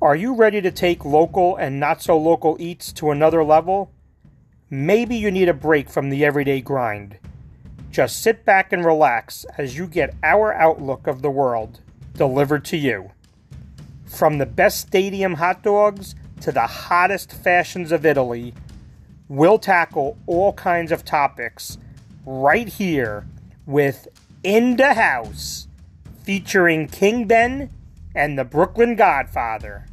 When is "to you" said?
12.66-13.10